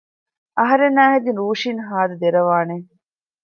[0.57, 2.75] އަހަރެންނާހެދި ރޫޝިން ހާދަ ދެރަވާނެ